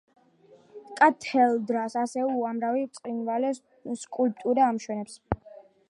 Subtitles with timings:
[0.99, 3.53] კათედრალს ასევე უამრავი ბრწყინვალე
[4.07, 5.21] სკულპტურა ამშვენებს.